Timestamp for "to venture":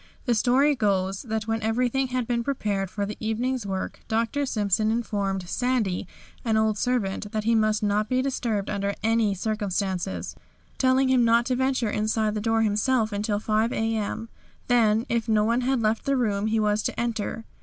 11.45-11.91